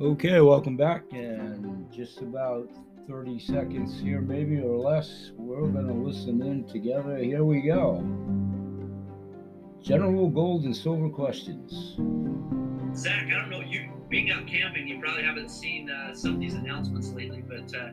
[0.00, 1.02] Okay, welcome back.
[1.10, 2.68] And just about
[3.08, 7.16] 30 seconds here, maybe or less, we're going to listen in together.
[7.18, 7.96] Here we go.
[9.82, 11.96] General gold and silver questions.
[12.96, 16.40] Zach, I don't know, you being out camping, you probably haven't seen uh, some of
[16.40, 17.88] these announcements lately, but uh,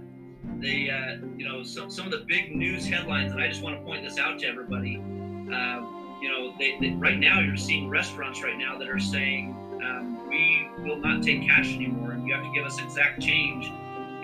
[0.60, 3.80] they, uh, you know, some, some of the big news headlines, and I just want
[3.80, 4.98] to point this out to everybody.
[4.98, 5.82] Uh,
[6.22, 10.27] you know, they, they, right now you're seeing restaurants right now that are saying um,
[10.27, 13.67] we will not take cash anymore, and you have to give us exact change.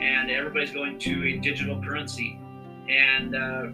[0.01, 2.39] And everybody's going to a digital currency.
[2.89, 3.67] And uh,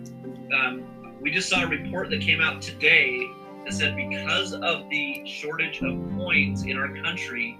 [0.55, 3.25] um, we just saw a report that came out today
[3.63, 7.57] that said because of the shortage of coins in our country,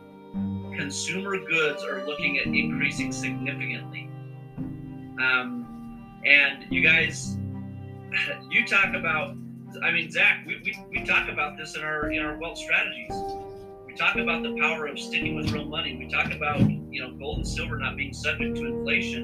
[0.76, 4.10] consumer goods are looking at increasing significantly.
[4.58, 7.38] Um, and you guys,
[8.52, 9.36] you talk about,
[9.82, 13.14] I mean, Zach, we, we, we talk about this in our in our wealth strategies
[13.98, 15.98] talk about the power of sticking with real money.
[15.98, 19.24] We talk about you know gold and silver not being subject to inflation,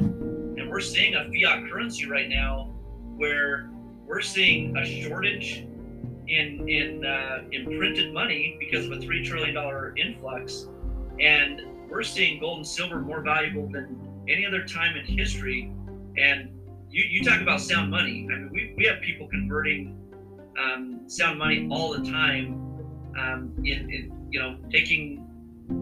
[0.58, 2.74] and we're seeing a fiat currency right now
[3.16, 3.70] where
[4.06, 5.66] we're seeing a shortage
[6.28, 10.68] in in uh, in printed money because of a three trillion dollar influx,
[11.20, 13.96] and we're seeing gold and silver more valuable than
[14.28, 15.72] any other time in history.
[16.18, 16.50] And
[16.90, 18.28] you, you talk about sound money.
[18.32, 20.00] I mean, we, we have people converting
[20.60, 22.54] um, sound money all the time
[23.18, 25.26] um, in, in you know, taking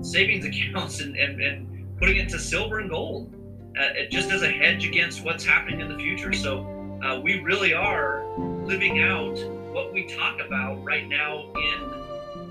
[0.01, 3.33] savings accounts and, and, and putting it to silver and gold,
[3.79, 6.33] uh, just as a hedge against what's happening in the future.
[6.33, 6.67] So
[7.03, 8.25] uh, we really are
[8.65, 9.35] living out
[9.71, 12.01] what we talk about right now in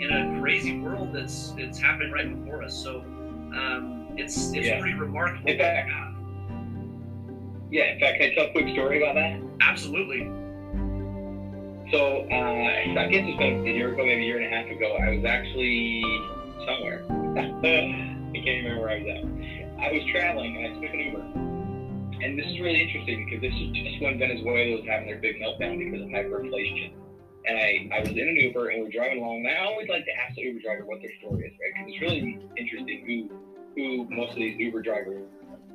[0.01, 2.75] in a crazy world that's that's happening right before us.
[2.75, 4.81] So um, it's it's yeah.
[4.81, 5.51] pretty remarkable.
[5.51, 5.91] In fact,
[7.71, 7.93] yeah.
[7.93, 9.39] In fact, can I tell a quick story about that?
[9.61, 10.40] Absolutely.
[11.91, 14.71] So uh, I guess it's been a year ago, maybe a year and a half
[14.71, 14.95] ago.
[14.95, 16.03] I was actually
[16.63, 17.03] somewhere.
[17.11, 19.23] I can't remember where I was at.
[19.83, 21.25] I was traveling and I took an Uber.
[22.23, 25.43] And this is really interesting because this is just when Venezuela was having their big
[25.43, 26.95] meltdown because of hyperinflation.
[27.49, 29.43] And I, I was in an Uber and we're driving along.
[29.47, 31.75] And I always like to ask the Uber driver what their story is, right?
[31.75, 33.35] Because it's really interesting who
[33.75, 35.27] who most of these Uber drivers.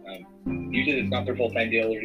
[0.07, 1.99] Um, usually it's not their full time deal or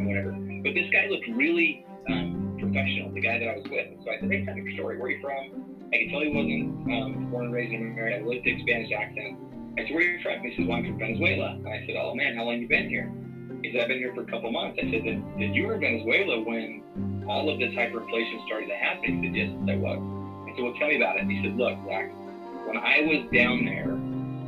[0.00, 0.32] whatever.
[0.62, 2.41] But this guy looked really um,
[2.72, 3.86] professional, the guy that I was with.
[4.04, 4.96] So I said, hey, tell me your story.
[4.96, 5.68] Where are you from?
[5.92, 8.16] I could tell he wasn't um, born and raised in America.
[8.16, 9.36] I really thick Spanish accent.
[9.76, 10.40] I said, where are you from?
[10.40, 11.52] He said, well, I'm from Venezuela.
[11.52, 13.12] And I said, oh, man, how long you been here?
[13.62, 14.80] He said, I've been here for a couple months.
[14.80, 16.82] I said, did, you were in Venezuela when
[17.28, 19.22] all of this hyperinflation started to happen?
[19.22, 19.52] He said, yes.
[19.68, 20.00] I what?
[20.00, 21.28] I said, well, tell me about it.
[21.28, 22.08] He said, look, Zach,
[22.64, 23.92] when I was down there,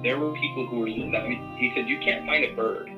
[0.02, 2.88] there were people who were, I mean, he said, you can't find a bird.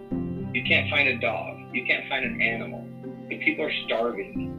[0.54, 1.58] You can't find a dog.
[1.74, 2.80] You can't find an animal.
[3.28, 4.55] And people are starving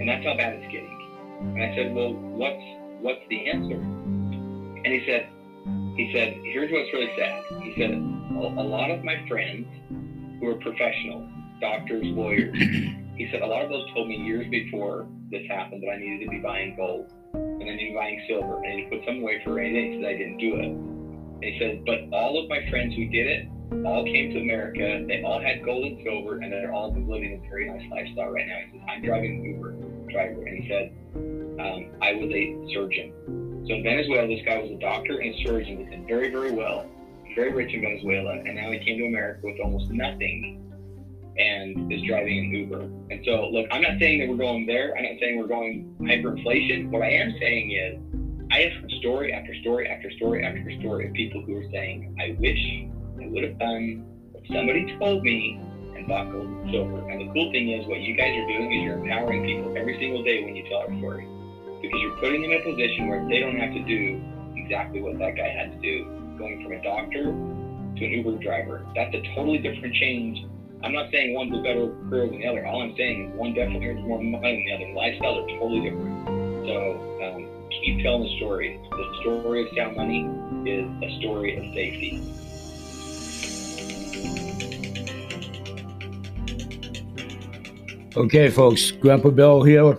[0.00, 0.98] and that's how bad it's getting.
[1.40, 2.62] And I said, well, what's
[3.00, 3.74] what's the answer?
[3.74, 5.28] And he said,
[5.96, 7.42] he said, here's what's really sad.
[7.62, 9.66] He said, a lot of my friends
[10.40, 11.28] who are professionals,
[11.60, 12.56] doctors, lawyers,
[13.16, 16.24] he said a lot of those told me years before this happened that I needed
[16.24, 18.96] to be buying gold and I needed to be buying silver and I needed to
[18.96, 20.66] put some away for rainy days that I didn't do it.
[20.66, 23.48] And he said, but all of my friends who did it
[23.84, 25.04] all came to America.
[25.06, 28.46] They all had gold and silver, and they're all living a very nice lifestyle right
[28.46, 28.58] now.
[28.64, 30.92] He says, I'm driving Uber driver, and he said,
[31.60, 33.12] um, I was a surgeon.
[33.66, 36.86] So in Venezuela, this guy was a doctor and surgeon that did very, very well,
[37.34, 40.64] very rich in Venezuela, and now he came to America with almost nothing
[41.38, 42.80] and is driving an Uber.
[43.10, 44.96] And so, look, I'm not saying that we're going there.
[44.96, 46.90] I'm not saying we're going hyperinflation.
[46.90, 47.98] What I am saying is,
[48.50, 52.16] I have heard story after story after story after story of people who are saying,
[52.18, 52.58] I wish
[53.22, 55.60] I would have done what somebody told me
[56.06, 57.08] bought gold and silver.
[57.10, 59.98] And the cool thing is, what you guys are doing is you're empowering people every
[59.98, 61.26] single day when you tell our story,
[61.82, 64.22] because you're putting them in a position where they don't have to do
[64.56, 66.04] exactly what that guy had to do,
[66.38, 68.86] going from a doctor to an Uber driver.
[68.94, 70.44] That's a totally different change.
[70.82, 72.64] I'm not saying one's a better career than the other.
[72.66, 74.94] All I'm saying is one definitely earns more money than the other.
[74.94, 76.14] Lifestyles are totally different.
[76.68, 78.78] So um, keep telling the story.
[78.90, 80.28] The story of sound money
[80.70, 82.22] is a story of safety.
[88.18, 89.96] Okay, folks, Grandpa Bill here.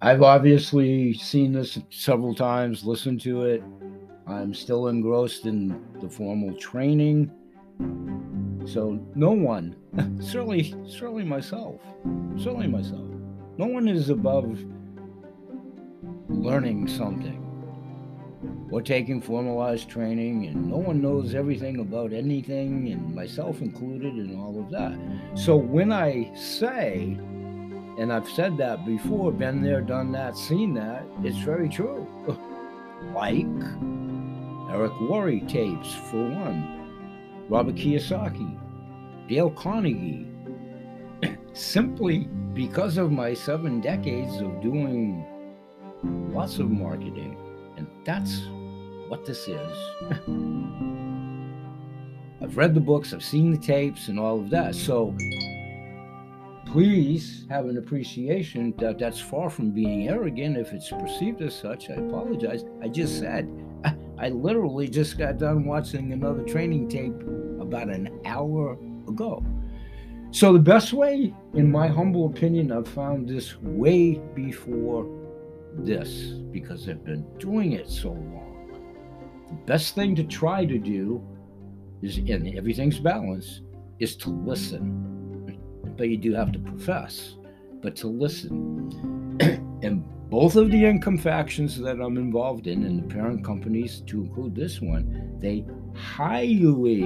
[0.00, 3.62] I've obviously seen this several times, listened to it.
[4.26, 7.30] I'm still engrossed in the formal training.
[8.64, 9.76] So no one,
[10.18, 11.82] certainly, certainly myself,
[12.38, 13.06] certainly myself,
[13.58, 14.58] no one is above
[16.30, 17.47] learning something
[18.70, 24.38] or taking formalized training, and no one knows everything about anything, and myself included, and
[24.38, 24.98] all of that.
[25.34, 27.16] So when I say,
[27.98, 32.06] and I've said that before, been there, done that, seen that, it's very true.
[33.14, 33.46] like,
[34.70, 38.58] Eric Worre tapes, for one, Robert Kiyosaki,
[39.28, 40.26] Dale Carnegie.
[41.54, 45.24] Simply because of my seven decades of doing
[46.32, 47.36] lots of marketing,
[47.76, 48.42] and that's
[49.08, 49.78] what this is.
[52.40, 54.74] I've read the books, I've seen the tapes, and all of that.
[54.74, 55.14] So
[56.66, 60.56] please have an appreciation that that's far from being arrogant.
[60.56, 62.64] If it's perceived as such, I apologize.
[62.82, 63.50] I just said,
[64.18, 67.20] I literally just got done watching another training tape
[67.60, 68.78] about an hour
[69.08, 69.44] ago.
[70.30, 75.06] So, the best way, in my humble opinion, I've found this way before
[75.74, 78.47] this because I've been doing it so long.
[79.48, 81.22] The best thing to try to do
[82.02, 83.62] is, and everything's balanced,
[83.98, 85.18] is to listen
[85.98, 87.34] but you do have to profess,
[87.82, 89.36] but to listen.
[89.82, 94.22] and both of the income factions that I'm involved in, and the parent companies to
[94.22, 97.02] include this one, they highly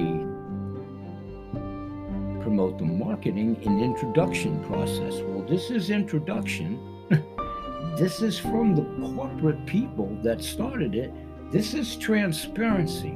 [2.41, 5.21] promote the marketing and introduction process.
[5.21, 6.77] Well, this is introduction.
[7.97, 8.83] this is from the
[9.15, 11.11] corporate people that started it.
[11.53, 13.15] This is transparency.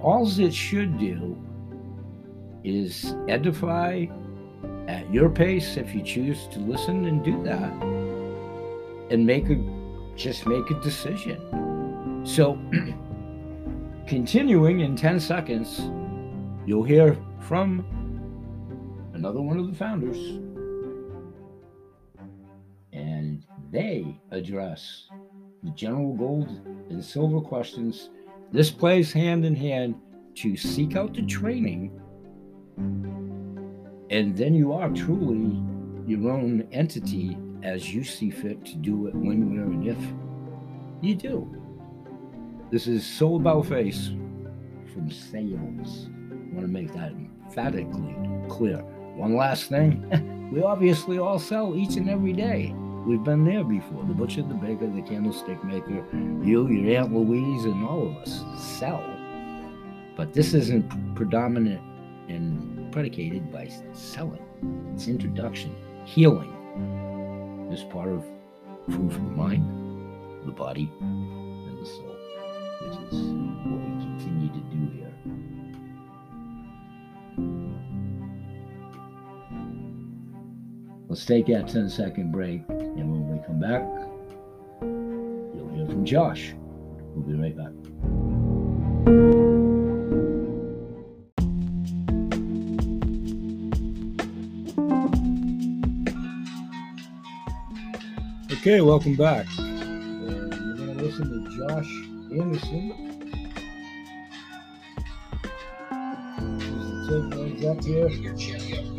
[0.00, 1.38] All it should do
[2.64, 4.06] is edify,
[4.88, 7.72] at your pace if you choose to listen and do that
[9.10, 9.56] and make a
[10.16, 12.58] just make a decision so
[14.06, 15.80] continuing in 10 seconds
[16.66, 17.84] you'll hear from
[19.14, 20.18] another one of the founders
[22.92, 25.08] and they address
[25.62, 26.48] the general gold
[26.90, 28.10] and silver questions
[28.52, 29.94] this plays hand in hand
[30.34, 31.90] to seek out the training
[34.10, 35.62] and then you are truly
[36.06, 39.98] your own entity as you see fit to do it when, where, and if
[41.00, 41.56] you do.
[42.70, 44.08] This is Soul about face
[44.92, 46.08] from sales.
[46.10, 48.16] I want to make that emphatically
[48.48, 48.78] clear.
[49.16, 52.74] One last thing we obviously all sell each and every day.
[53.06, 54.04] We've been there before.
[54.04, 56.04] The butcher, the baker, the candlestick maker,
[56.42, 59.04] you, your Aunt Louise, and all of us sell.
[60.16, 61.80] But this isn't predominant
[62.28, 64.44] and predicated by selling.
[64.94, 66.52] Its introduction, healing,
[67.72, 68.24] is part of
[68.88, 69.64] food for the mind,
[70.46, 72.16] the body, and the soul,
[72.82, 73.81] which is
[81.12, 83.82] Let's take that 10 second break, and when we come back,
[84.80, 86.54] you'll hear from Josh.
[87.14, 87.72] We'll be right back.
[98.56, 99.46] Okay, welcome back.
[99.58, 101.90] We're going to listen to Josh
[102.40, 103.12] Anderson.
[107.06, 107.52] Here.
[107.58, 108.91] Your up question.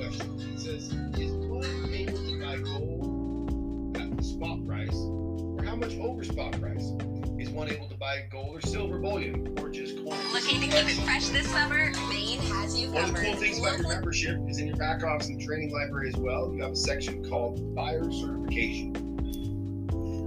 [6.60, 6.92] Price?
[7.40, 10.34] Is one able to buy gold or silver bullion, or just coins?
[10.34, 11.92] Looking to keep it fresh this summer?
[12.10, 13.02] Maine has you covered.
[13.02, 15.74] One of the cool things about your membership is in your back office and training
[15.74, 16.54] library as well.
[16.54, 18.94] You have a section called buyer certification.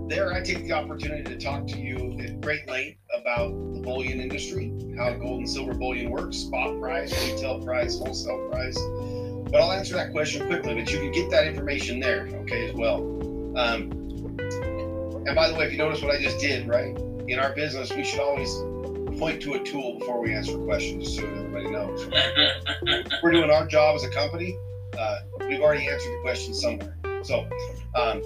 [0.08, 4.20] There, I take the opportunity to talk to you at great length about the bullion
[4.20, 8.78] industry, how gold and silver bullion works, spot price, retail price, wholesale price.
[9.50, 10.74] But I'll answer that question quickly.
[10.74, 12.98] But you can get that information there, okay, as well.
[13.56, 14.05] Um,
[15.26, 16.96] and by the way, if you notice what I just did, right?
[17.28, 18.54] In our business, we should always
[19.18, 22.08] point to a tool before we answer questions, so everybody knows.
[23.22, 24.56] we're doing our job as a company,
[24.98, 25.18] uh,
[25.48, 26.96] we've already answered the question somewhere.
[27.22, 27.40] So,
[27.94, 28.22] um,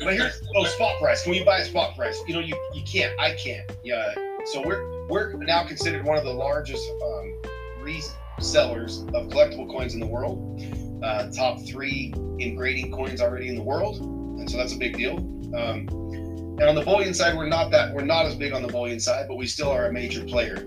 [0.00, 1.22] but here's oh spot price.
[1.22, 2.20] Can you buy a spot price?
[2.26, 3.18] You know, you, you can't.
[3.20, 3.70] I can't.
[3.84, 4.14] Yeah.
[4.46, 7.42] So we're we're now considered one of the largest um,
[7.80, 10.60] resellers of collectible coins in the world.
[11.02, 14.96] Uh, top three in grading coins already in the world, and so that's a big
[14.96, 15.16] deal.
[15.54, 15.88] Um,
[16.68, 19.26] on the bullion side, we're not that we're not as big on the bullion side,
[19.28, 20.58] but we still are a major player.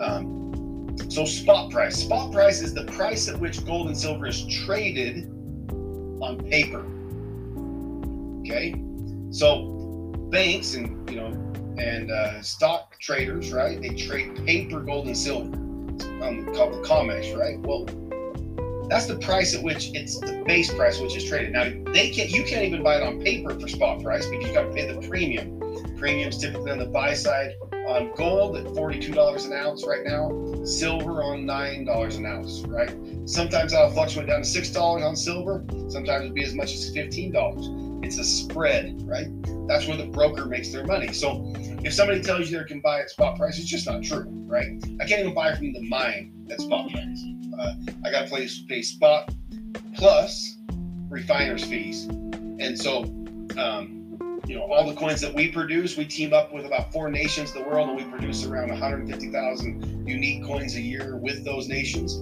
[0.00, 1.96] Um, so spot price.
[1.96, 5.24] Spot price is the price at which gold and silver is traded
[6.20, 6.84] on paper.
[8.40, 8.74] Okay,
[9.30, 11.28] so banks and you know
[11.78, 13.80] and uh, stock traders, right?
[13.80, 17.58] They trade paper gold and silver, um, called the COMEX, right?
[17.60, 17.86] Well,
[18.88, 21.52] that's the price at which it's the base price which is traded.
[21.52, 24.54] Now they can't, you can't even buy it on paper for spot price because you
[24.54, 25.56] got to pay the premium.
[25.96, 27.52] Premiums typically on the buy side
[27.86, 30.30] on gold at forty-two dollars an ounce right now,
[30.64, 32.94] silver on nine dollars an ounce, right?
[33.24, 35.64] Sometimes that'll fluctuate down to six dollars on silver.
[35.88, 37.68] Sometimes it'll be as much as fifteen dollars.
[38.02, 39.26] It's a spread, right?
[39.66, 41.12] That's where the broker makes their money.
[41.12, 41.52] So
[41.84, 44.68] if somebody tells you they can buy at spot price, it's just not true, right?
[45.00, 47.24] I can't even buy from the mine at spot price.
[47.58, 47.74] Uh,
[48.04, 49.32] I got to pay, pay spot
[49.96, 50.56] plus
[51.08, 53.02] refiners fees, and so
[53.58, 57.10] um, you know all the coins that we produce, we team up with about four
[57.10, 61.68] nations in the world, and we produce around 150,000 unique coins a year with those
[61.68, 62.14] nations,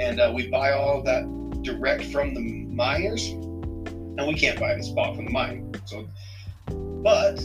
[0.00, 1.22] and uh, we buy all of that
[1.62, 5.72] direct from the miners, and we can't buy the spot from the mine.
[5.84, 6.08] So,
[6.66, 7.38] but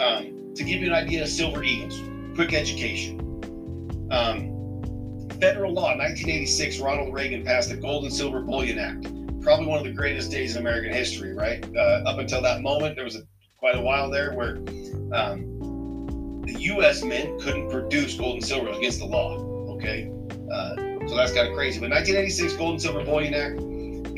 [0.00, 2.00] um, to give you an idea of Silver Eagles,
[2.34, 3.20] quick education.
[4.10, 4.57] Um,
[5.40, 9.02] federal law, 1986, Ronald Reagan passed the Gold and Silver Bullion Act.
[9.42, 11.64] Probably one of the greatest days in American history, right?
[11.74, 13.22] Uh, up until that moment, there was a,
[13.58, 14.56] quite a while there where
[15.12, 17.02] um, the U.S.
[17.02, 19.36] Mint couldn't produce gold and silver against the law.
[19.76, 20.10] Okay,
[20.52, 20.74] uh,
[21.06, 21.78] so that's kind of crazy.
[21.78, 23.60] But 1986 Gold and Silver Bullion Act,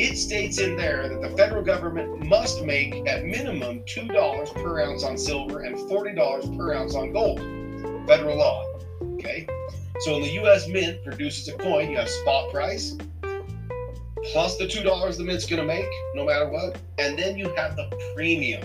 [0.00, 4.80] it states in there that the federal government must make at minimum two dollars per
[4.80, 7.40] ounce on silver and forty dollars per ounce on gold.
[8.06, 8.64] Federal law.
[9.14, 9.46] Okay.
[10.00, 10.66] So when the U.S.
[10.66, 12.97] Mint produces a coin, you have spot price
[14.33, 17.52] plus the two dollars the mint's going to make, no matter what, and then you
[17.54, 18.62] have the premium.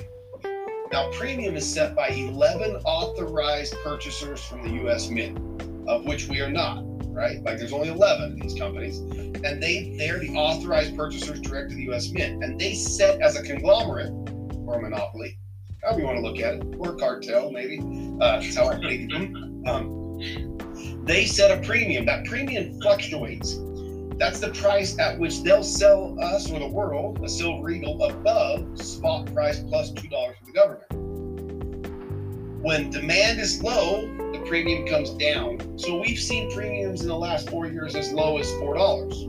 [0.92, 5.10] Now, premium is set by 11 authorized purchasers from the U.S.
[5.10, 5.38] Mint,
[5.88, 6.84] of which we are not.
[7.12, 7.42] Right?
[7.44, 11.76] Like there's only 11 of these companies, and they they're the authorized purchasers direct to
[11.76, 12.10] the U.S.
[12.12, 14.12] Mint, and they set as a conglomerate
[14.66, 15.38] or a monopoly,
[15.82, 17.80] however you want to look at it, or cartel maybe.
[18.22, 19.64] Uh, that's how I think of them.
[19.66, 20.55] Um,
[21.06, 22.06] they set a premium.
[22.06, 23.60] That premium fluctuates.
[24.18, 28.82] That's the price at which they'll sell us or the world a silver eagle above
[28.82, 30.92] spot price plus two dollars from the government.
[32.64, 35.78] When demand is low, the premium comes down.
[35.78, 39.26] So we've seen premiums in the last four years as low as four dollars.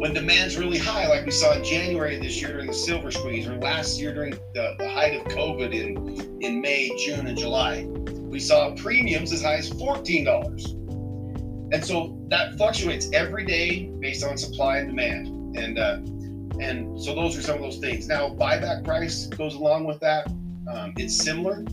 [0.00, 3.46] When demand's really high, like we saw in January this year during the silver squeeze,
[3.46, 7.86] or last year during the, the height of COVID in, in May, June, and July,
[8.30, 11.72] we saw premiums as high as $14.
[11.72, 15.56] And so that fluctuates every day based on supply and demand.
[15.56, 15.98] And uh,
[16.60, 18.06] and so those are some of those things.
[18.06, 20.28] Now, buyback price goes along with that.
[20.70, 21.64] Um, it's similar.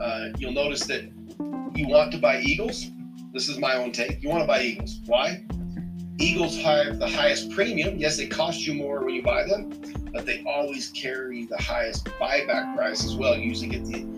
[0.00, 1.04] Uh, you'll notice that
[1.74, 2.90] you want to buy Eagles.
[3.32, 4.22] This is my own take.
[4.22, 5.00] You want to buy Eagles.
[5.06, 5.44] Why?
[6.18, 7.96] Eagles have the highest premium.
[7.96, 9.70] Yes, they cost you more when you buy them,
[10.12, 13.36] but they always carry the highest buyback price as well.
[13.36, 14.13] You usually get the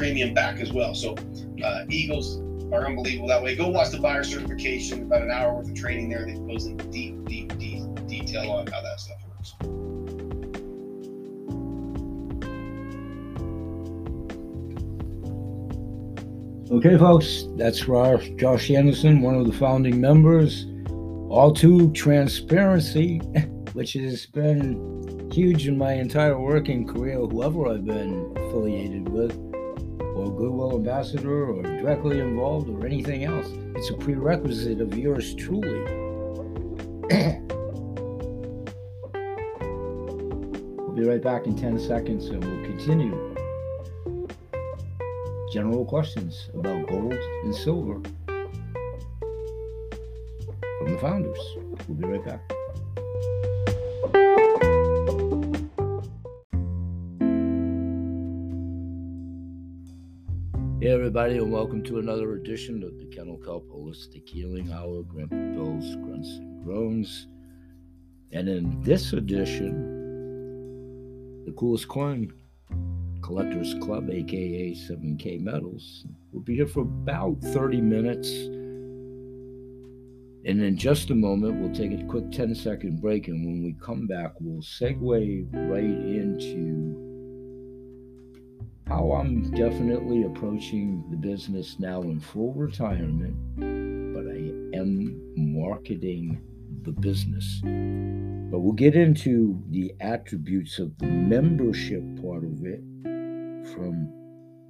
[0.00, 0.94] premium back as well.
[0.94, 1.14] So
[1.62, 2.40] uh, Eagles
[2.72, 3.54] are unbelievable that way.
[3.54, 6.86] Go watch the buyer certification, about an hour worth of training there that goes into
[6.86, 9.54] deep, deep, deep detail on how that stuff works.
[16.72, 17.80] Okay, folks, that's
[18.38, 20.64] Josh Anderson, one of the founding members.
[21.28, 23.18] All to transparency,
[23.74, 29.38] which has been huge in my entire working career, whoever I've been affiliated with
[30.20, 33.46] or Goodwill Ambassador or directly involved or anything else.
[33.76, 35.80] It's a prerequisite of yours truly.
[40.76, 43.34] we'll be right back in 10 seconds and we'll continue.
[45.52, 48.00] General questions about gold and silver
[50.78, 51.40] from the founders.
[51.88, 52.59] We'll be right back.
[60.90, 65.04] Everybody, and welcome to another edition of the Kennel Cup Holistic Healing Hour.
[65.04, 67.28] Grandpa Bill's Grunts and Groans.
[68.32, 69.72] And in this edition,
[71.46, 72.32] the coolest coin
[73.22, 78.28] collectors club, aka 7K Metals, will be here for about 30 minutes.
[80.44, 83.28] And in just a moment, we'll take a quick 10 second break.
[83.28, 87.09] And when we come back, we'll segue right into
[88.90, 93.36] how I'm definitely approaching the business now in full retirement,
[94.12, 96.42] but I am marketing
[96.82, 97.60] the business.
[97.62, 102.80] But we'll get into the attributes of the membership part of it
[103.72, 104.12] from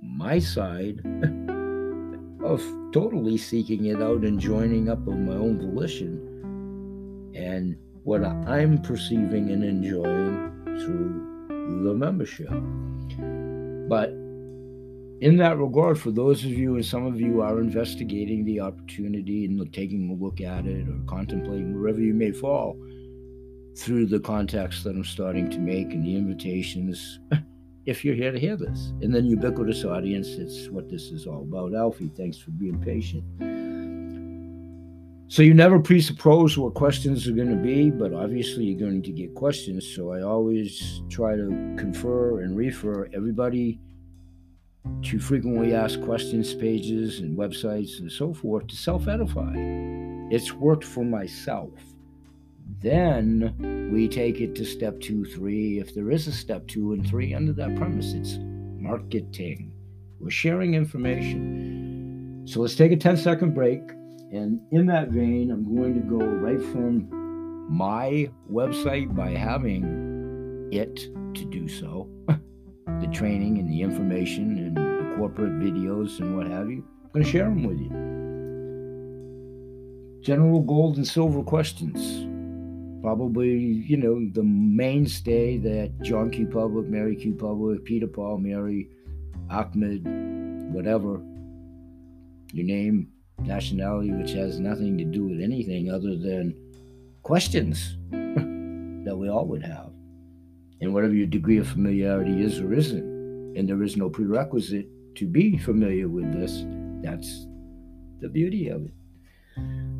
[0.03, 1.00] my side
[2.45, 2.62] of
[2.93, 9.50] totally seeking it out and joining up of my own volition and what I'm perceiving
[9.50, 12.50] and enjoying through the membership.
[13.90, 14.11] But
[15.20, 19.47] in that regard, for those of you and some of you are investigating the opportunity
[19.47, 22.78] and taking a look at it or contemplating wherever you may fall
[23.76, 27.18] through the context that I'm starting to make and the invitations,
[27.85, 28.92] if you're here to hear this.
[29.02, 31.75] And then ubiquitous audience, it's what this is all about.
[31.75, 33.25] Alfie, thanks for being patient.
[35.30, 39.12] So you never presuppose what questions are going to be, but obviously you're going to
[39.12, 39.87] get questions.
[39.94, 41.46] So I always try to
[41.78, 43.78] confer and refer everybody
[45.02, 49.52] to frequently asked questions pages and websites and so forth to self edify.
[50.32, 51.78] It's worked for myself.
[52.80, 55.78] Then we take it to step two, three.
[55.78, 59.70] If there is a step two and three under that premise, it's marketing.
[60.18, 62.42] We're sharing information.
[62.49, 63.80] So let's take a 10 second break.
[64.32, 67.08] And in that vein, I'm going to go right from
[67.68, 75.16] my website by having it to do so the training and the information and the
[75.16, 76.84] corporate videos and what have you.
[77.04, 77.90] I'm going to share them with you.
[80.22, 82.26] General gold and silver questions.
[83.02, 86.46] Probably, you know, the mainstay that John Q.
[86.46, 87.34] Public, Mary Q.
[87.34, 88.90] Public, Peter Paul, Mary,
[89.49, 90.04] Ahmed,
[90.72, 91.20] whatever,
[92.52, 93.08] your name,
[93.42, 96.54] nationality, which has nothing to do with anything other than
[97.23, 99.90] questions that we all would have.
[100.80, 105.26] And whatever your degree of familiarity is or isn't, and there is no prerequisite to
[105.26, 106.64] be familiar with this,
[107.02, 107.47] that's
[108.20, 108.92] the beauty of it.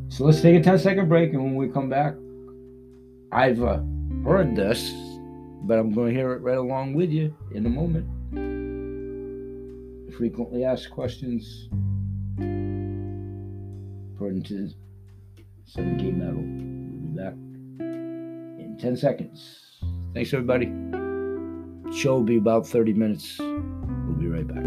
[0.09, 2.15] So let's take a 10 second break, and when we come back,
[3.31, 3.79] I've uh,
[4.25, 4.91] heard this,
[5.63, 8.07] but I'm going to hear it right along with you in a moment.
[10.17, 11.69] Frequently asked questions
[14.21, 14.69] according to
[15.75, 16.35] 7K Metal.
[16.35, 19.79] We'll be back in 10 seconds.
[20.13, 20.67] Thanks, everybody.
[21.97, 23.39] Show will be about 30 minutes.
[23.39, 24.63] We'll be right back.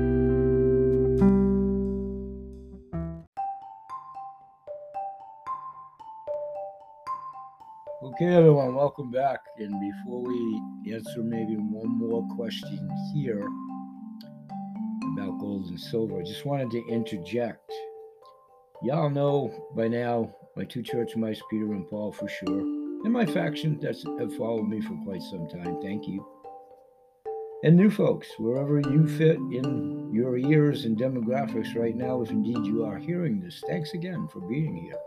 [8.03, 9.39] Okay, everyone, welcome back.
[9.59, 13.47] And before we answer maybe one more question here
[15.13, 17.71] about gold and silver, I just wanted to interject
[18.85, 23.25] Y'all know by now my two church mice, Peter and Paul, for sure, and my
[23.25, 25.81] faction that have followed me for quite some time.
[25.81, 26.23] Thank you.
[27.63, 32.67] And new folks, wherever you fit in your ears and demographics right now, if indeed
[32.67, 35.01] you are hearing this, thanks again for being here.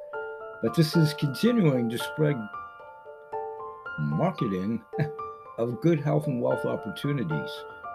[0.63, 2.35] But this is continuing to spread
[3.99, 4.81] marketing
[5.59, 7.51] of good health and wealth opportunities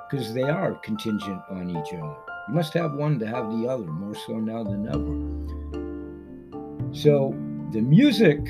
[0.09, 2.32] because they are contingent on each other.
[2.49, 5.33] You must have one to have the other, more so now than ever.
[6.95, 7.35] So
[7.73, 8.41] the music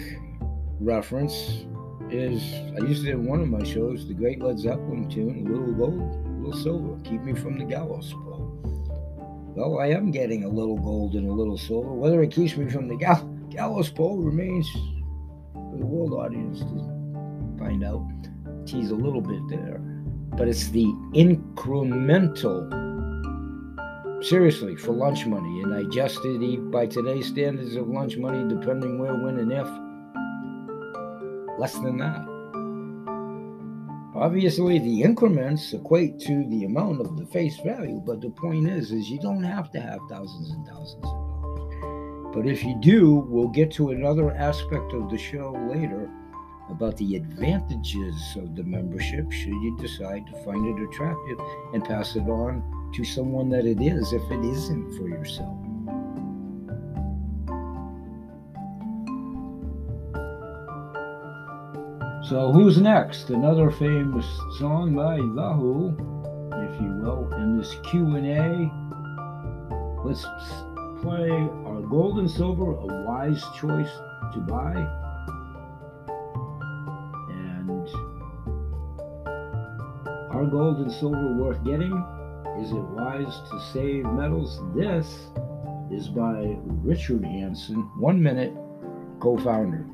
[0.80, 1.64] reference
[2.10, 2.42] is
[2.76, 5.72] I used it in one of my shows, the great Led Zeppelin tune, a little
[5.74, 8.58] gold, a little silver, keep me from the gallows pole.
[9.54, 11.92] Well, I am getting a little gold and a little silver.
[11.92, 14.66] Whether it keeps me from the gal- gallows pole remains
[15.52, 18.06] for the world audience to find out.
[18.66, 19.78] Tease a little bit there.
[20.36, 22.91] But it's the incremental
[24.22, 28.48] seriously for lunch money and i just did eat by today's standards of lunch money
[28.48, 29.66] depending where when and if.
[31.58, 32.24] Less than that.
[34.14, 38.92] Obviously the increments equate to the amount of the face value but the point is
[38.92, 42.34] is you don't have to have thousands and thousands of dollars.
[42.34, 46.08] But if you do we'll get to another aspect of the show later
[46.70, 51.38] about the advantages of the membership should you decide to find it attractive
[51.74, 55.58] and pass it on to someone that it is if it isn't for yourself.
[62.28, 63.30] So who's next?
[63.30, 64.26] Another famous
[64.58, 66.12] song by The
[66.64, 68.70] if you will, in this Q&A.
[70.04, 70.24] Let's
[71.02, 71.30] play
[71.66, 73.90] our gold and silver, a wise choice
[74.32, 74.74] to buy.
[77.28, 77.88] And
[80.32, 81.92] our gold and silver worth getting?
[82.58, 84.60] Is it wise to save metals?
[84.74, 85.30] This
[85.90, 88.52] is by Richard Hanson, one minute
[89.20, 89.86] co founder.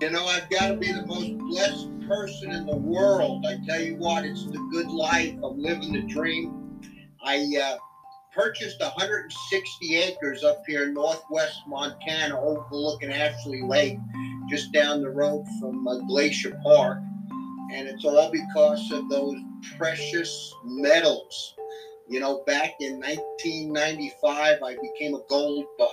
[0.00, 3.46] You know, I've got to be the most blessed person in the world.
[3.46, 5.34] I tell you what, it's the good life.
[5.42, 6.80] I'm living the dream.
[7.22, 7.76] I uh,
[8.34, 13.98] purchased 160 acres up here in northwest Montana, overlooking Ashley Lake,
[14.50, 16.98] just down the road from uh, Glacier Park.
[17.72, 19.36] And it's all because of those
[19.76, 21.54] precious metals.
[22.08, 25.92] You know, back in 1995, I became a gold buff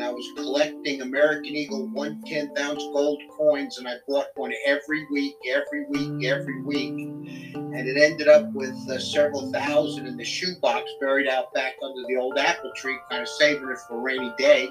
[0.00, 5.04] and I was collecting American Eagle 110th ounce gold coins, and I bought one every
[5.12, 7.08] week, every week, every week.
[7.54, 12.02] And it ended up with uh, several thousand in the shoebox buried out back under
[12.08, 14.70] the old apple tree, kind of saving it for a rainy day.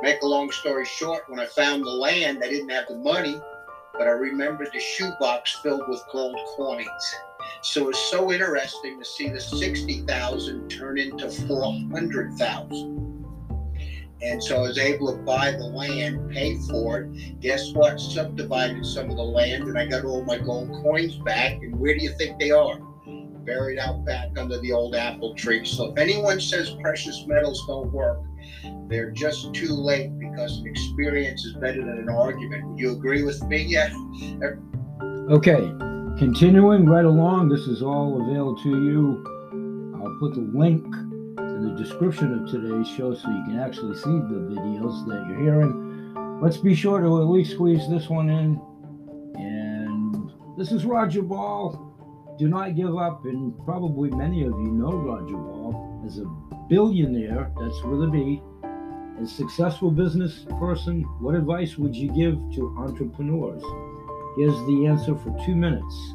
[0.00, 3.40] Make a long story short, when I found the land, I didn't have the money
[3.92, 7.14] but I remembered the shoebox filled with gold coins.
[7.62, 13.06] So it's so interesting to see the 60,000 turn into 400,000.
[14.22, 17.40] And so I was able to buy the land, pay for it.
[17.40, 18.00] Guess what?
[18.00, 21.52] Subdivided some of the land, and I got all my gold coins back.
[21.62, 22.78] And where do you think they are?
[23.44, 25.64] Buried out back under the old apple tree.
[25.64, 28.20] So if anyone says precious metals don't work,
[28.88, 32.66] they're just too late because experience is better than an argument.
[32.68, 33.56] Would you agree with me?
[33.76, 33.92] Yeah.
[35.28, 35.72] Okay,
[36.18, 39.96] continuing right along, this is all available to you.
[40.00, 44.04] I'll put the link in the description of today's show so you can actually see
[44.04, 46.40] the videos that you're hearing.
[46.40, 48.60] Let's be sure to at least squeeze this one in.
[49.34, 51.82] And this is Roger Ball.
[52.38, 56.24] Do not give up, and probably many of you know Roger Ball as a
[56.68, 58.42] billionaire, that's with a B,
[59.22, 61.02] a successful business person.
[61.20, 63.62] What advice would you give to entrepreneurs?
[64.36, 66.14] Here's the answer for two minutes.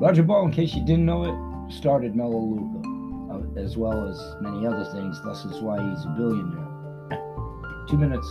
[0.00, 2.88] Roger Ball, in case you didn't know it, started Melaleuca,
[3.32, 5.20] uh, as well as many other things.
[5.24, 7.86] This is why he's a billionaire.
[7.88, 8.26] two minutes.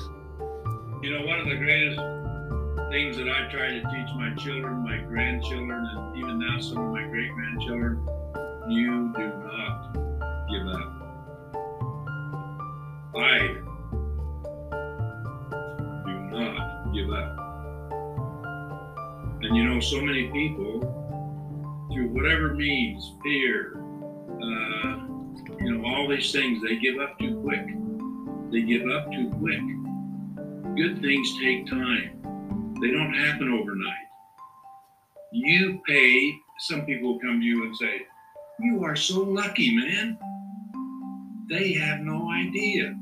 [1.01, 1.99] You know, one of the greatest
[2.91, 6.91] things that I try to teach my children, my grandchildren, and even now some of
[6.91, 8.07] my great grandchildren
[8.73, 9.93] you do not
[10.49, 10.89] give up.
[13.15, 13.39] I
[16.05, 17.39] do not give up.
[19.43, 20.79] And you know, so many people,
[21.93, 25.05] through whatever means, fear, uh,
[25.59, 27.65] you know, all these things, they give up too quick.
[28.51, 29.61] They give up too quick.
[30.75, 32.75] Good things take time.
[32.81, 34.07] They don't happen overnight.
[35.31, 38.07] You pay, some people come to you and say,
[38.59, 40.17] You are so lucky, man.
[41.49, 42.95] They have no idea.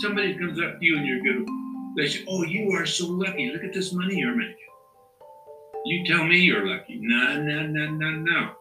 [0.00, 1.48] Somebody comes up to you and you're good.
[1.96, 3.50] They say, Oh, you are so lucky.
[3.52, 4.56] Look at this money you're making.
[5.84, 6.98] You tell me you're lucky.
[7.00, 8.52] No, no, no, no, no.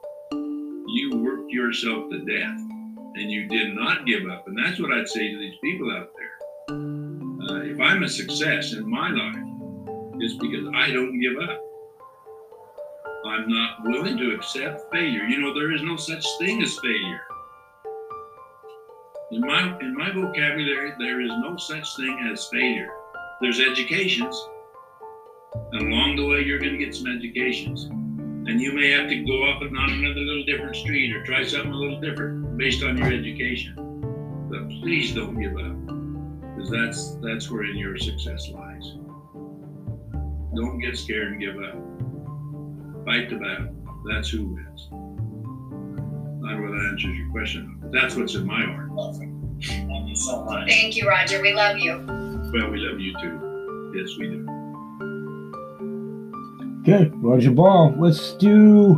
[0.87, 2.59] You worked yourself to death
[3.15, 4.47] and you did not give up.
[4.47, 6.75] And that's what I'd say to these people out there.
[7.49, 11.61] Uh, if I'm a success in my life, it's because I don't give up.
[13.25, 15.23] I'm not willing to accept failure.
[15.23, 17.21] You know, there is no such thing as failure.
[19.31, 22.89] In my in my vocabulary, there is no such thing as failure.
[23.41, 24.35] There's educations,
[25.71, 29.23] and along the way, you're going to get some educations, and you may have to
[29.25, 32.83] go up and on another little different street or try something a little different based
[32.83, 33.75] on your education.
[34.49, 38.93] But please don't give up, because that's that's where your success lies.
[40.55, 41.88] Don't get scared and give up.
[43.09, 43.73] Fight the battle.
[44.05, 44.87] That's who wins.
[44.91, 48.91] I don't know whether that answers your question, but that's what's in my heart.
[49.63, 50.69] Thank you so much.
[50.69, 51.41] Thank you, Roger.
[51.41, 51.93] We love you.
[51.97, 53.95] Well, we love you too.
[53.95, 54.45] Yes, we do.
[56.81, 57.95] Okay, Roger Ball.
[57.97, 58.93] Let's do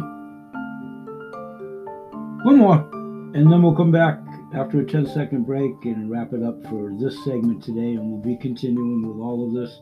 [2.43, 2.86] one more,
[3.34, 4.19] and then we'll come back
[4.54, 8.19] after a 10 second break and wrap it up for this segment today, and we'll
[8.21, 9.80] be continuing with all of this.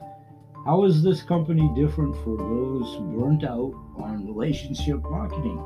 [0.70, 5.60] How is this company different for those burnt out on relationship marketing?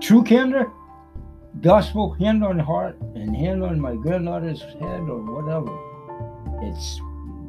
[0.00, 0.72] True candor,
[1.60, 5.68] gospel, hand on heart, and hand on my granddaughter's head, or whatever.
[6.66, 6.98] It's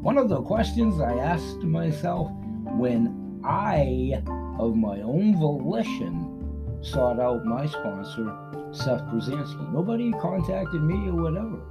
[0.02, 2.30] one of the questions I asked myself
[2.76, 4.22] when I,
[4.60, 8.38] of my own volition, sought out my sponsor,
[8.74, 9.72] Seth Brzezinski.
[9.72, 11.62] Nobody contacted me or whatever.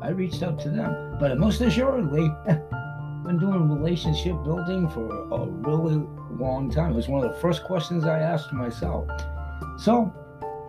[0.00, 2.32] I reached out to them, but most assuredly,
[3.26, 6.06] been doing relationship building for a really
[6.38, 6.92] long time.
[6.92, 9.08] It was one of the first questions I asked myself.
[9.78, 10.12] So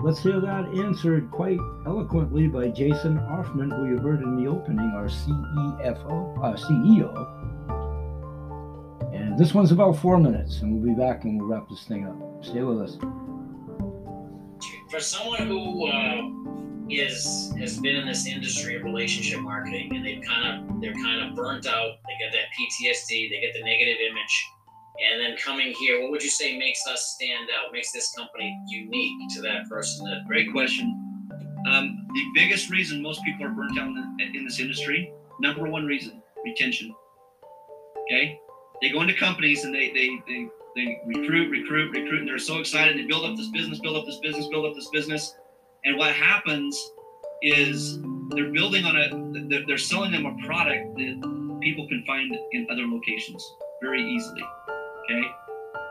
[0.02, 4.92] let's hear that answered quite eloquently by Jason Orfman, who you heard in the opening,
[4.96, 7.14] our CEFO, uh, CEO.
[9.14, 12.08] And this one's about four minutes, and we'll be back and we'll wrap this thing
[12.08, 12.44] up.
[12.44, 12.98] Stay with us.
[14.90, 16.47] For someone who uh,
[16.90, 21.22] is has been in this industry of relationship marketing and they've kind of they're kind
[21.22, 24.48] of burnt out they get that ptsd they get the negative image
[25.12, 28.58] and then coming here what would you say makes us stand out makes this company
[28.68, 30.92] unique to that person that Great question.
[31.70, 35.86] Um, the biggest reason most people are burnt out in, in this industry, number one
[35.86, 36.94] reason, retention.
[38.02, 38.40] Okay,
[38.82, 42.60] they go into companies and they they they they recruit, recruit, recruit, and they're so
[42.60, 42.98] excited.
[42.98, 45.36] They build up this business, build up this business, build up this business,
[45.88, 46.92] and what happens
[47.42, 48.00] is
[48.32, 52.86] they're building on a they're, selling them a product that people can find in other
[52.86, 54.44] locations very easily.
[55.06, 55.24] Okay,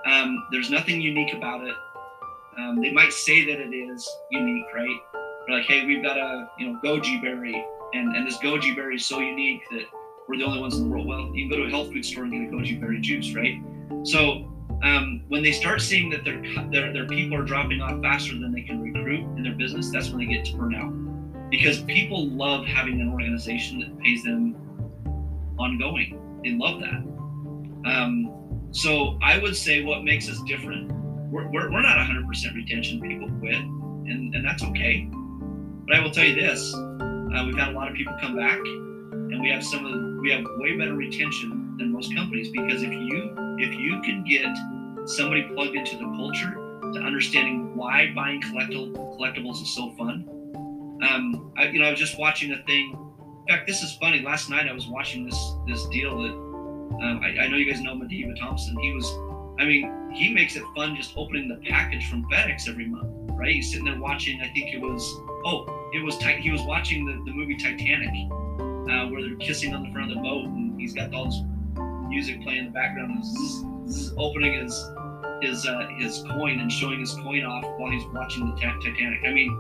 [0.05, 1.75] um, there's nothing unique about it.
[2.59, 4.99] Um, they might say that it is unique, right?
[5.47, 8.97] They're like, hey, we've got a you know goji berry, and and this goji berry
[8.97, 9.87] is so unique that
[10.29, 11.07] we're the only ones in the world.
[11.07, 13.35] Well, you can go to a health food store and get a goji berry juice,
[13.35, 13.63] right?
[14.03, 14.47] So
[14.83, 18.53] um, when they start seeing that their, their their people are dropping off faster than
[18.53, 20.93] they can recruit in their business, that's when they get to burn out.
[21.51, 24.55] because people love having an organization that pays them
[25.59, 26.41] ongoing.
[26.43, 27.91] They love that.
[27.91, 30.93] Um, so I would say what makes us different,
[31.31, 33.01] we're, we're, we're not 100% retention.
[33.01, 35.09] People quit, and, and that's okay.
[35.87, 38.59] But I will tell you this uh, we've had a lot of people come back,
[38.59, 42.83] and we have some of the, we have way better retention than most companies because
[42.83, 44.47] if you if you can get
[45.09, 46.55] somebody plugged into the culture
[46.93, 50.27] to understanding why buying collectibles is so fun.
[51.09, 52.93] Um, I, you know, I was just watching a thing.
[53.49, 54.21] In fact, this is funny.
[54.21, 56.33] Last night I was watching this this deal that
[57.03, 58.77] um, I, I, know you guys know Madiba Thompson.
[58.79, 59.07] He was,
[59.59, 63.55] I mean, he makes it fun just opening the package from FedEx every month, right?
[63.55, 64.41] He's sitting there watching.
[64.41, 65.03] I think it was,
[65.45, 68.09] oh, it was he was watching the, the movie Titanic,
[68.91, 71.43] uh, where they're kissing on the front of the boat, and he's got all this
[72.09, 74.91] music playing in the background, zzz, zzz, opening his
[75.43, 79.21] his uh, his coin and showing his coin off while he's watching the Titanic.
[79.27, 79.51] I mean,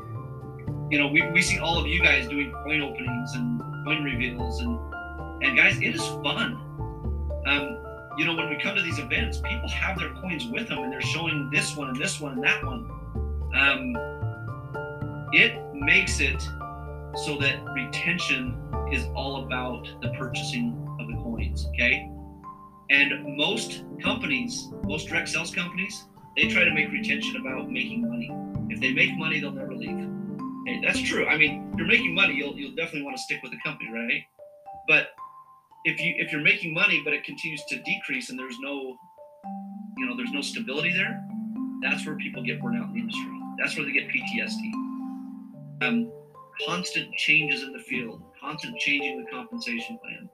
[0.90, 4.60] you know, we, we see all of you guys doing coin openings and coin reveals,
[4.60, 4.78] and
[5.42, 6.54] and guys, it is fun.
[7.46, 7.82] Um,
[8.16, 10.92] you know, when we come to these events, people have their coins with them, and
[10.92, 12.90] they're showing this one and this one and that one.
[13.54, 13.96] Um,
[15.32, 16.40] it makes it
[17.24, 18.56] so that retention
[18.92, 21.66] is all about the purchasing of the coins.
[21.70, 22.10] Okay
[22.90, 26.04] and most companies, most direct sales companies,
[26.36, 28.30] they try to make retention about making money.
[28.70, 30.08] If they make money, they'll never leave.
[30.82, 31.26] That's true.
[31.26, 33.90] I mean, if you're making money, you'll you'll definitely want to stick with the company,
[33.92, 34.22] right?
[34.88, 35.08] But
[35.84, 38.96] if you if you're making money but it continues to decrease and there's no
[39.96, 41.24] you know there's no stability there,
[41.82, 43.40] that's where people get burned out in the industry.
[43.58, 44.72] That's where they get PTSD.
[45.82, 46.12] Um,
[46.66, 50.28] constant changes in the field, constant changing the compensation plan,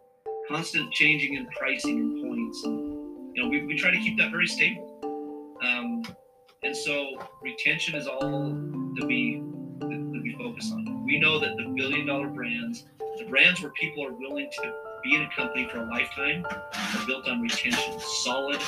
[0.48, 2.64] constant changing in pricing and points.
[2.64, 4.88] And, you know, we, we try to keep that very stable.
[5.62, 6.02] Um,
[6.62, 9.42] and so retention is all that we
[9.80, 11.04] that, we focus on.
[11.04, 12.84] We know that the billion dollar brands,
[13.18, 17.06] the brands where people are willing to be in a company for a lifetime, are
[17.06, 17.98] built on retention.
[17.98, 18.60] Solid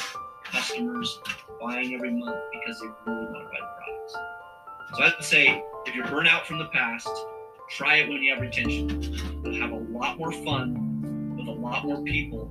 [0.44, 1.20] customers
[1.60, 4.16] buying every month because they really want to buy the products.
[4.96, 7.08] So I would say if you're burnt out from the past,
[7.70, 9.14] try it when you have retention.
[9.44, 12.50] You'll have a lot more fun with a lot more people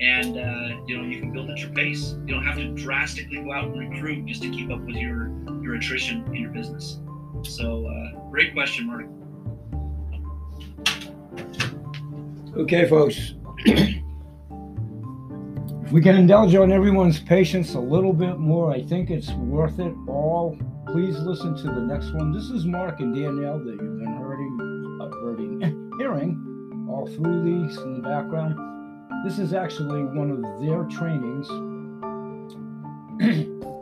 [0.00, 2.14] and uh, you know you can build at your pace.
[2.26, 5.30] You don't have to drastically go out and recruit just to keep up with your
[5.62, 6.98] your attrition in your business.
[7.42, 9.06] So uh, great question mark.
[12.56, 13.34] Okay folks.
[15.84, 19.78] If we can indulge on everyone's patience a little bit more i think it's worth
[19.78, 20.58] it all.
[20.86, 22.32] Please listen to the next one.
[22.32, 27.94] This is mark and danielle that you've been hurting uh, hearing all through these in
[27.94, 28.77] the background.
[29.24, 31.48] This is actually one of their trainings.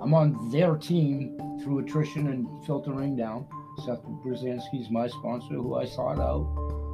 [0.02, 3.46] I'm on their team through attrition and filtering down.
[3.84, 6.46] Seth Brzezinski's my sponsor, who I sought out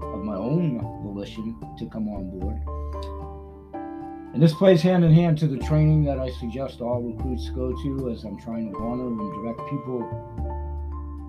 [0.03, 2.61] of my own volition to come on board.
[4.35, 7.73] And this plays hand in hand to the training that I suggest all recruits go
[7.83, 10.03] to as I'm trying to honor and direct people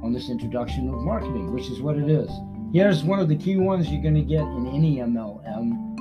[0.03, 2.31] on this introduction of marketing, which is what it is.
[2.73, 5.92] Here's one of the key ones you're going to get in any MLM,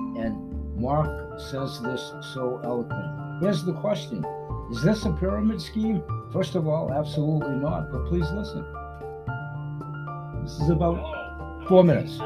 [0.83, 3.39] Mark says this so eloquently.
[3.41, 4.27] Here's the question
[4.73, 6.03] Is this a pyramid scheme?
[6.33, 8.67] First of all, absolutely not, but please listen.
[10.43, 10.99] This is about
[11.69, 12.19] four minutes.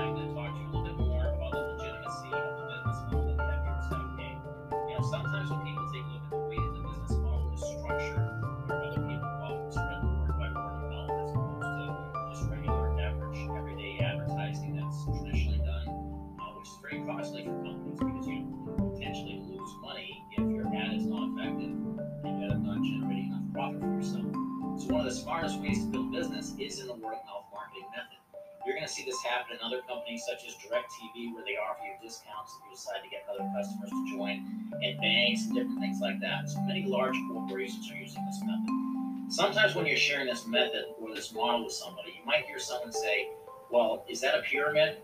[28.86, 33.02] Happen in other companies such as DirecTV, where they offer you discounts if you decide
[33.02, 36.48] to get other customers to join, and banks and different things like that.
[36.48, 39.32] So many large corporations are using this method.
[39.32, 42.92] Sometimes when you're sharing this method or this model with somebody, you might hear someone
[42.92, 43.28] say,
[43.70, 44.98] Well, is that a pyramid?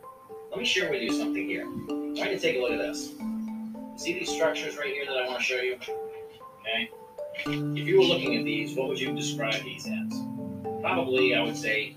[0.50, 1.66] Let me share with you something here.
[2.16, 3.14] Try to take a look at this.
[3.96, 5.74] See these structures right here that I want to show you?
[6.60, 6.90] Okay.
[7.46, 10.22] If you were looking at these, what would you describe these as?
[10.80, 11.96] Probably, I would say,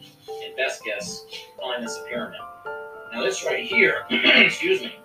[0.56, 1.26] best guess,
[1.60, 2.40] calling this pyramid.
[3.12, 4.96] Now this right here, excuse me,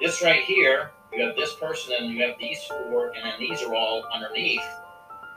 [0.00, 3.62] this right here, you have this person and you have these four, and then these
[3.62, 4.62] are all underneath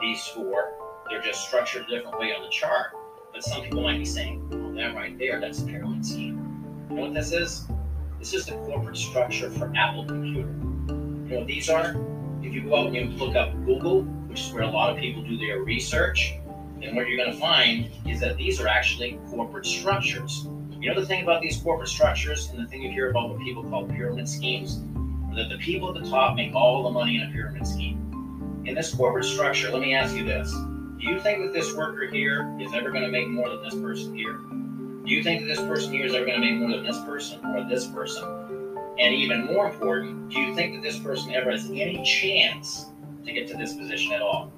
[0.00, 0.72] these four.
[1.08, 2.92] They're just structured a different way on the chart.
[3.32, 6.86] But some people might be saying, oh, that right there, that's a pyramid scheme.
[6.88, 7.66] You know what this is?
[8.18, 10.48] This is the corporate structure for Apple Computer.
[10.48, 11.96] You know what these are?
[12.42, 14.96] If you go out and you look up Google, which is where a lot of
[14.96, 16.34] people do their research,
[16.82, 20.46] and what you're going to find is that these are actually corporate structures.
[20.80, 23.40] You know the thing about these corporate structures and the thing you hear about what
[23.40, 24.80] people call pyramid schemes?
[25.34, 28.62] That the people at the top make all the money in a pyramid scheme.
[28.66, 30.50] In this corporate structure, let me ask you this.
[30.52, 33.74] Do you think that this worker here is ever going to make more than this
[33.74, 34.38] person here?
[35.06, 37.00] Do you think that this person here is ever going to make more than this
[37.02, 38.24] person or this person?
[38.98, 42.86] And even more important, do you think that this person ever has any chance
[43.24, 44.52] to get to this position at all?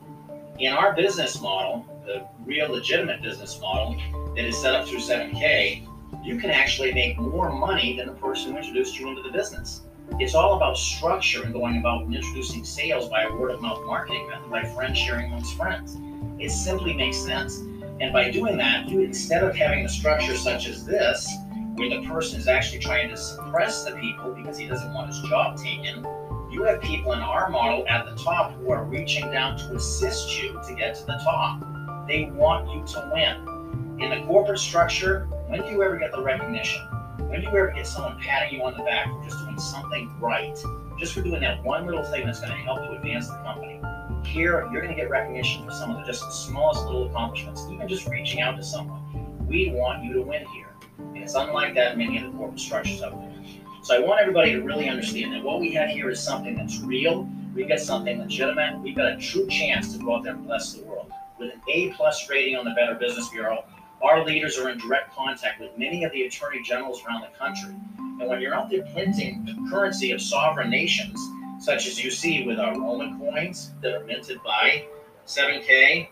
[0.59, 3.95] In our business model, the real legitimate business model
[4.35, 5.87] that is set up through 7K,
[6.25, 9.83] you can actually make more money than the person who introduced you into the business.
[10.19, 14.27] It's all about structure and going about introducing sales by a word of mouth marketing
[14.27, 15.99] method, by friends sharing amongst friends.
[16.39, 17.59] It simply makes sense.
[18.01, 21.31] And by doing that, you instead of having a structure such as this,
[21.75, 25.21] where the person is actually trying to suppress the people because he doesn't want his
[25.29, 26.07] job taken,
[26.51, 30.43] you have people in our model at the top who are reaching down to assist
[30.43, 31.63] you to get to the top.
[32.09, 34.01] They want you to win.
[34.01, 36.81] In the corporate structure, when do you ever get the recognition?
[37.29, 40.11] When do you ever get someone patting you on the back for just doing something
[40.19, 40.59] right?
[40.99, 43.83] Just for doing that one little thing that's going to help you advance the company.
[44.25, 47.87] Here, you're going to get recognition for some of the just smallest little accomplishments, even
[47.87, 49.47] just reaching out to someone.
[49.47, 50.69] We want you to win here.
[50.99, 53.35] And it's unlike that in many of the corporate structures out there.
[53.83, 56.81] So I want everybody to really understand that what we have here is something that's
[56.81, 57.29] real.
[57.55, 58.81] We've got something legitimate.
[58.81, 60.88] We've got a true chance to go out there and bless the world.
[61.39, 63.65] With an A plus rating on the Better Business Bureau,
[64.03, 67.75] our leaders are in direct contact with many of the attorney generals around the country.
[67.99, 71.21] And when you're out there printing the currency of sovereign nations,
[71.61, 74.87] such as you see with our Roman coins that are minted by
[75.27, 76.09] 7K,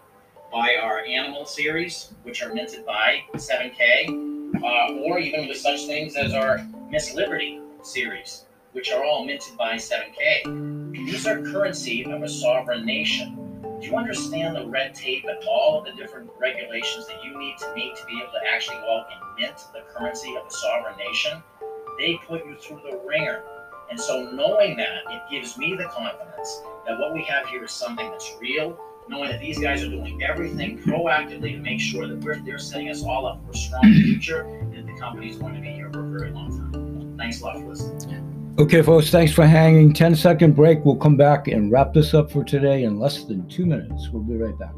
[0.52, 6.14] by our animal series, which are minted by 7K, uh, or even with such things
[6.14, 10.92] as our Miss Liberty series, which are all minted by 7K.
[10.92, 13.45] These are currency of a sovereign nation.
[13.80, 17.58] Do you understand the red tape and all of the different regulations that you need
[17.58, 20.50] to meet to be able to actually go out and mint the currency of a
[20.50, 21.42] sovereign nation?
[21.98, 23.42] They put you through the wringer.
[23.90, 27.70] And so, knowing that, it gives me the confidence that what we have here is
[27.70, 32.18] something that's real, knowing that these guys are doing everything proactively to make sure that
[32.18, 35.36] we're, they're setting us all up for a strong future and that the company is
[35.36, 37.16] going to be here for a very long time.
[37.18, 38.25] Thanks a lot for listening.
[38.59, 39.92] Okay, folks, thanks for hanging.
[39.92, 40.83] 10 second break.
[40.83, 44.09] We'll come back and wrap this up for today in less than two minutes.
[44.09, 44.73] We'll be right back.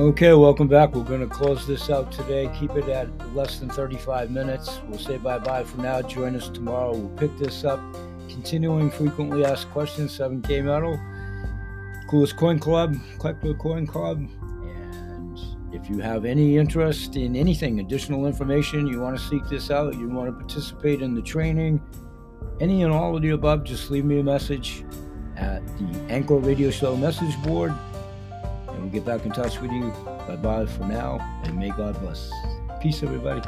[0.00, 0.92] Okay, welcome back.
[0.92, 2.50] We're going to close this out today.
[2.58, 4.80] Keep it at less than 35 minutes.
[4.88, 6.02] We'll say bye bye for now.
[6.02, 6.96] Join us tomorrow.
[6.96, 7.78] We'll pick this up.
[8.28, 10.98] Continuing frequently asked questions, 7K Metal,
[12.08, 14.28] Coolest Coin Club, Collector Coin Club,
[15.72, 19.94] if you have any interest in anything, additional information, you want to seek this out,
[19.94, 21.82] you want to participate in the training,
[22.60, 24.84] any and all of the above, just leave me a message
[25.36, 27.72] at the Anchor Radio Show message board,
[28.68, 29.90] and we'll get back in touch with you.
[30.26, 32.30] Bye bye for now, and may God bless.
[32.80, 33.42] Peace, everybody.